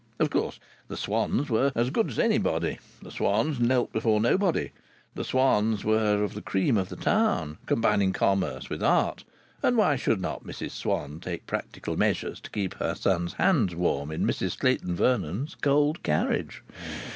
[0.17, 4.71] Of course, the Swanns were "as good as anybody." The Swanns knelt before nobody.
[5.13, 9.23] The Swanns were of the cream of the town, combining commerce with art,
[9.61, 14.09] and why should not Mrs Swann take practical measures to keep her son's hands warm
[14.09, 16.63] in Mrs Clayton Vernon's cold carriage?